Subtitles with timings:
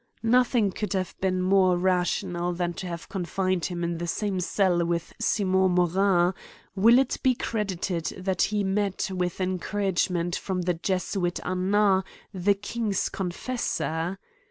[0.23, 4.83] Nothing could have been more rational than to have confined him in the same cell
[4.83, 6.33] with Simon Morin:
[6.75, 12.03] will it be credited that he met with en couragement from the Jesuit Annaty
[12.33, 14.17] the king's confessor